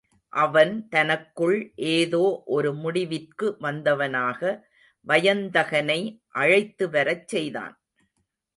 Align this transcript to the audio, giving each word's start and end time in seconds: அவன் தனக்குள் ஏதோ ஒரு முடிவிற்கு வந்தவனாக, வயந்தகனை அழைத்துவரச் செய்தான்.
அவன் 0.33 0.87
தனக்குள் 0.89 1.57
ஏதோ 1.91 2.21
ஒரு 2.47 2.73
முடிவிற்கு 2.73 3.57
வந்தவனாக, 3.59 4.41
வயந்தகனை 5.07 5.99
அழைத்துவரச் 6.35 7.27
செய்தான். 7.27 7.75